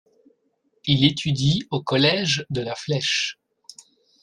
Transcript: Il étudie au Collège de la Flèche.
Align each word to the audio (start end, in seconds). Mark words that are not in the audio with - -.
Il 0.85 1.05
étudie 1.05 1.67
au 1.69 1.83
Collège 1.83 2.43
de 2.49 2.61
la 2.61 2.73
Flèche. 2.73 3.37